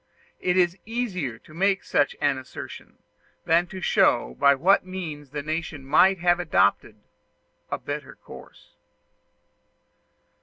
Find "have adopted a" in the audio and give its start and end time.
6.17-7.77